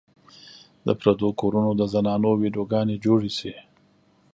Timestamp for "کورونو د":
1.41-1.81